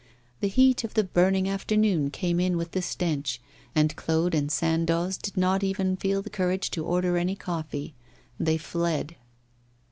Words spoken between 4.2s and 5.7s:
and Sandoz did not